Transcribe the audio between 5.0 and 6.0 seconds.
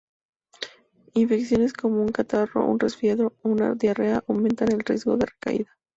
de recaída.